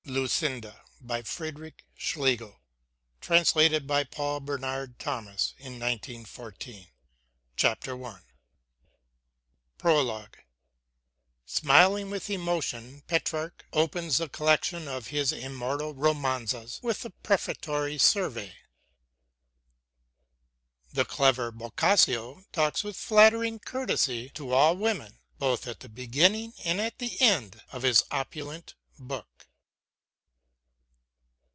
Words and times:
LUCINDA 0.07 0.81
(1799) 0.99 1.07
By 1.07 1.21
FRIEDRICH 1.23 1.85
SCHLEGEL 1.97 2.59
TRANSLATED 3.21 3.87
BY 3.87 4.03
PAUL 4.05 4.39
BERNARD 4.41 4.99
THOMAS 4.99 5.53
PROLOGUE 9.77 10.37
Smiling 11.45 12.09
with 12.09 12.29
emotion 12.29 13.03
Petrarch 13.07 13.63
opens 13.71 14.17
the 14.17 14.27
collection 14.27 14.89
of 14.89 15.07
his 15.07 15.31
immortal 15.31 15.93
romanzas 15.93 16.81
with 16.81 17.05
a 17.05 17.11
prefatory 17.11 17.97
survey. 17.97 18.53
The 20.91 21.05
clever 21.05 21.51
Boccaccio 21.51 22.43
talks 22.51 22.83
with 22.83 22.97
flattering 22.97 23.59
courtesy 23.59 24.29
to 24.31 24.51
all 24.51 24.75
women, 24.75 25.19
both 25.39 25.67
at 25.67 25.79
the 25.79 25.89
beginning 25.89 26.53
and 26.65 26.81
at 26.81 26.97
the 26.97 27.21
end 27.21 27.61
of 27.71 27.83
his 27.83 28.03
opulent 28.11 28.73
book. 28.99 29.27